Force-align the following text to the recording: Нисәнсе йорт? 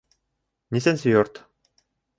Нисәнсе 0.77 1.15
йорт? 1.15 1.41